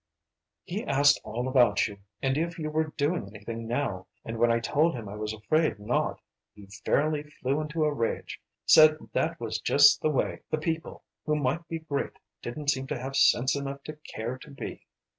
He 0.63 0.83
asked 0.83 1.21
all 1.23 1.47
about 1.47 1.87
you, 1.87 1.99
and 2.23 2.35
if 2.35 2.57
you 2.57 2.71
were 2.71 2.91
doing 2.97 3.27
anything 3.27 3.67
now, 3.67 4.07
and 4.25 4.39
when 4.39 4.51
I 4.51 4.57
told 4.59 4.95
him 4.95 5.07
I 5.07 5.13
was 5.15 5.31
afraid 5.31 5.77
not 5.77 6.19
he 6.55 6.65
fairly 6.83 7.21
flew 7.21 7.61
into 7.61 7.83
a 7.85 7.93
rage, 7.93 8.41
said 8.65 8.97
that 9.13 9.39
was 9.39 9.59
just 9.59 10.01
the 10.01 10.09
way 10.09 10.39
the 10.49 10.57
people 10.57 11.03
who 11.27 11.35
might 11.35 11.67
be 11.67 11.77
great 11.77 12.13
didn't 12.41 12.71
seem 12.71 12.87
to 12.87 12.97
have 12.97 13.15
sense 13.15 13.55
enough 13.55 13.83
to 13.83 13.93
care 13.95 14.39
to 14.39 14.49
be." 14.49 14.87